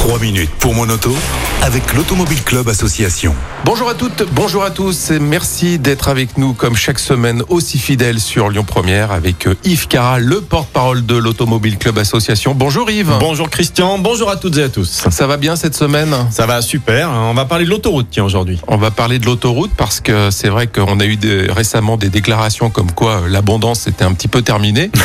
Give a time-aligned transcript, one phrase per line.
[0.00, 1.14] 3 minutes pour mon auto
[1.60, 3.34] avec l'Automobile Club Association.
[3.66, 7.78] Bonjour à toutes, bonjour à tous et merci d'être avec nous comme chaque semaine aussi
[7.78, 12.54] fidèle sur Lyon Première avec euh, Yves Cara, le porte-parole de l'Automobile Club Association.
[12.54, 13.12] Bonjour Yves.
[13.20, 15.04] Bonjour Christian, bonjour à toutes et à tous.
[15.10, 16.14] Ça va bien cette semaine?
[16.30, 18.58] Ça va super, on va parler de l'autoroute tiens aujourd'hui.
[18.68, 22.08] On va parler de l'autoroute parce que c'est vrai qu'on a eu des- récemment des
[22.08, 24.90] déclarations comme quoi euh, l'abondance était un petit peu terminée.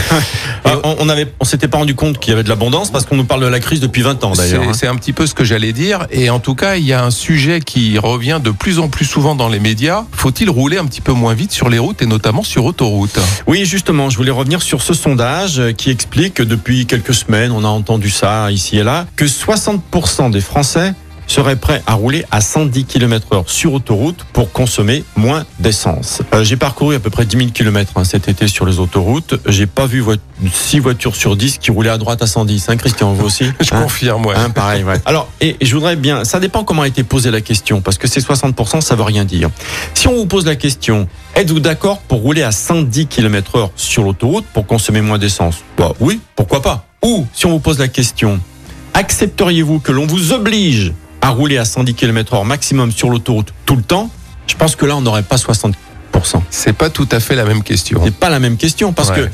[0.68, 1.08] Ah, on
[1.40, 3.46] on s'était pas rendu compte qu'il y avait de l'abondance parce qu'on nous parle de
[3.48, 4.64] la crise depuis 20 ans d'ailleurs.
[4.64, 4.74] C'est hein.
[4.74, 6.08] c'est un petit peu ce que j'allais dire.
[6.12, 9.06] Et en tout cas, il y a un sujet qui revient de plus en plus
[9.06, 10.06] souvent dans les médias.
[10.12, 13.20] Faut-il rouler un petit peu moins vite sur les routes et notamment sur autoroute?
[13.48, 17.64] Oui, justement, je voulais revenir sur ce sondage qui explique que depuis quelques semaines, on
[17.64, 20.94] a entendu ça ici et là, que 60% des Français
[21.28, 26.22] seraient prêts à rouler à 110 km heure sur autoroute pour consommer moins d'essence.
[26.34, 29.36] Euh, J'ai parcouru à peu près 10 000 km cet été sur les autoroutes.
[29.48, 30.04] J'ai pas vu
[30.52, 32.70] 6 voitures sur 10 qui roulaient à droite à 110.
[32.70, 34.36] Hein, Christian, vous aussi Je Hein confirme, ouais.
[34.36, 35.02] Hein, pareil, ouais.
[35.06, 37.98] Alors, et et je voudrais bien, ça dépend comment a été posée la question, parce
[37.98, 39.50] que ces 60%, ça veut rien dire.
[39.94, 44.04] Si on vous pose la question, êtes-vous d'accord pour rouler à 110 km heure sur
[44.04, 45.64] l'autoroute pour consommer moins d'essence?
[45.78, 48.40] Bah oui, pourquoi pas Ou, si on vous pose la question,
[48.94, 50.94] accepteriez-vous que l'on vous oblige
[51.26, 54.12] à rouler à 110 km heure maximum sur l'autoroute tout le temps
[54.48, 55.74] Je pense que là, on n'aurait pas 60%.
[56.52, 58.00] C'est pas tout à fait la même question.
[58.04, 59.16] C'est pas la même question parce Ouais.
[59.16, 59.30] que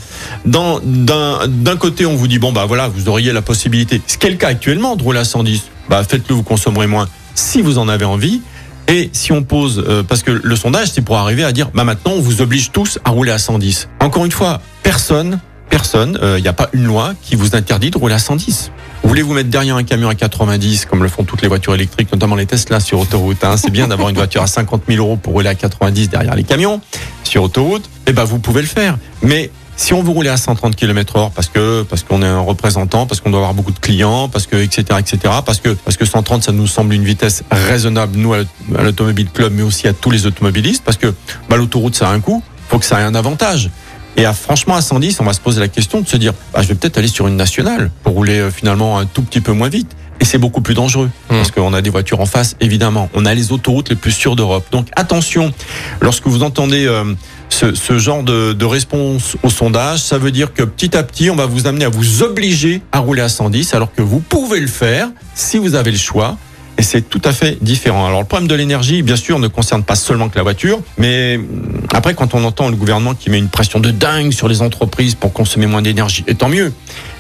[0.50, 4.18] dans d'un d'un côté on vous dit bon bah voilà vous auriez la possibilité ce
[4.18, 7.62] qui est le cas actuellement de rouler à 110 bah faites-le vous consommerez moins si
[7.62, 8.42] vous en avez envie
[8.88, 11.84] et si on pose euh, parce que le sondage c'est pour arriver à dire bah
[11.84, 15.40] maintenant on vous oblige tous à rouler à 110 encore une fois personne
[15.70, 18.72] personne il n'y a pas une loi qui vous interdit de rouler à 110
[19.04, 22.36] Voulez-vous mettre derrière un camion à 90, comme le font toutes les voitures électriques, notamment
[22.36, 23.58] les Tesla sur autoroute hein?
[23.58, 26.44] C'est bien d'avoir une voiture à 50 000 euros pour rouler à 90 derrière les
[26.44, 26.82] camions
[27.24, 27.90] sur autoroute.
[28.08, 28.98] Eh ben, vous pouvez le faire.
[29.22, 32.40] Mais si on veut rouler à 130 km heure parce que parce qu'on est un
[32.40, 35.98] représentant, parce qu'on doit avoir beaucoup de clients, parce que etc etc, parce que parce
[35.98, 38.44] que 130 ça nous semble une vitesse raisonnable nous à
[38.84, 41.14] l'automobile club, mais aussi à tous les automobilistes, parce que
[41.50, 43.72] bah, l'autoroute ça a un coût, faut que ça ait un avantage.
[44.18, 46.62] Et à, franchement, à 110, on va se poser la question de se dire, bah,
[46.62, 49.52] je vais peut-être aller sur une nationale pour rouler euh, finalement un tout petit peu
[49.54, 49.92] moins vite.
[50.20, 53.10] Et c'est beaucoup plus dangereux parce qu'on a des voitures en face, évidemment.
[53.16, 54.64] On a les autoroutes les plus sûres d'Europe.
[54.72, 55.52] Donc attention,
[56.00, 57.16] lorsque vous entendez euh,
[57.50, 61.32] ce, ce genre de, de réponse au sondage, ça veut dire que petit à petit,
[61.32, 64.60] on va vous amener à vous obliger à rouler à 110, alors que vous pouvez
[64.60, 66.38] le faire si vous avez le choix.
[66.78, 68.08] Et c'est tout à fait différent.
[68.08, 71.38] Alors le problème de l'énergie, bien sûr, ne concerne pas seulement que la voiture, mais
[71.38, 74.62] hum, après, quand on entend le gouvernement qui met une pression de dingue sur les
[74.62, 76.74] entreprises pour consommer moins d'énergie, et tant mieux.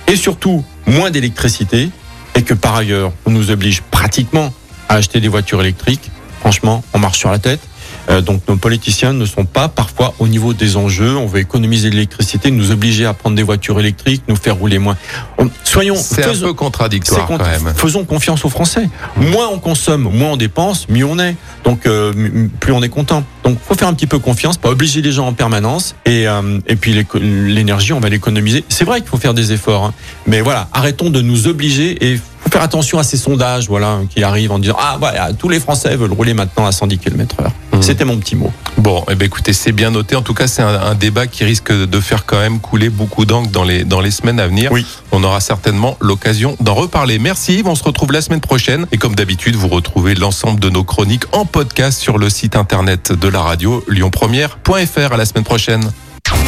[0.07, 1.89] Et surtout, moins d'électricité,
[2.35, 4.53] et que par ailleurs, on nous oblige pratiquement
[4.89, 7.62] à acheter des voitures électriques, franchement, on marche sur la tête.
[8.09, 11.16] Euh, donc nos politiciens ne sont pas parfois au niveau des enjeux.
[11.17, 14.97] On veut économiser l'électricité, nous obliger à prendre des voitures électriques, nous faire rouler moins.
[15.38, 17.73] On- soyons C'est un faisons- peu contradictoire quand même.
[17.75, 18.89] Faisons confiance aux Français.
[19.17, 21.35] Moins on consomme, moins on dépense, mieux on est.
[21.63, 23.23] Donc euh, plus on est content.
[23.44, 25.95] Donc faut faire un petit peu confiance, pas obliger les gens en permanence.
[26.06, 28.63] Et euh, et puis l'énergie, on va l'économiser.
[28.69, 29.94] C'est vrai qu'il faut faire des efforts, hein.
[30.28, 34.23] mais voilà, arrêtons de nous obliger et faut faire attention à ces sondages, voilà, qui
[34.23, 37.47] arrivent en disant ah voilà, tous les Français veulent rouler maintenant à 110 km/h.
[37.73, 37.81] Mhm.
[37.81, 38.51] C'était mon petit mot.
[38.77, 40.15] Bon, eh ben écoutez, c'est bien noté.
[40.15, 43.25] En tout cas, c'est un, un débat qui risque de faire quand même couler beaucoup
[43.25, 44.71] d'encre dans les, dans les semaines à venir.
[44.71, 44.85] Oui.
[45.11, 47.19] On aura certainement l'occasion d'en reparler.
[47.19, 48.85] Merci Yves, on se retrouve la semaine prochaine.
[48.91, 53.11] Et comme d'habitude, vous retrouvez l'ensemble de nos chroniques en podcast sur le site internet
[53.11, 55.13] de la radio lyonpremière.fr.
[55.13, 55.91] À la semaine prochaine.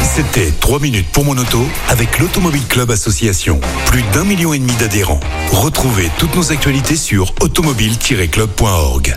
[0.02, 3.60] C'était 3 minutes pour mon auto avec l'Automobile Club Association.
[3.86, 5.20] Plus d'un million et demi d'adhérents.
[5.50, 9.16] Retrouvez toutes nos actualités sur automobile-club.org.